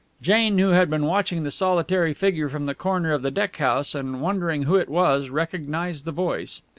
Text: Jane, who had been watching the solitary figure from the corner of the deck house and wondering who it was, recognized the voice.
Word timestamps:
Jane, 0.19 0.57
who 0.57 0.69
had 0.71 0.89
been 0.89 1.05
watching 1.05 1.43
the 1.43 1.51
solitary 1.51 2.15
figure 2.15 2.49
from 2.49 2.65
the 2.65 2.73
corner 2.73 3.13
of 3.13 3.21
the 3.21 3.29
deck 3.29 3.57
house 3.57 3.93
and 3.93 4.19
wondering 4.19 4.63
who 4.63 4.75
it 4.77 4.89
was, 4.89 5.29
recognized 5.29 6.05
the 6.05 6.11
voice. 6.11 6.63